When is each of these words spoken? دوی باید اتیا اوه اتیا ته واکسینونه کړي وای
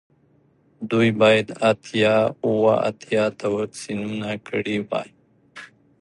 دوی 0.89 1.09
باید 1.21 1.47
اتیا 1.69 2.15
اوه 2.45 2.73
اتیا 2.89 3.23
ته 3.37 3.45
واکسینونه 3.57 4.29
کړي 4.47 4.77
وای 4.89 5.09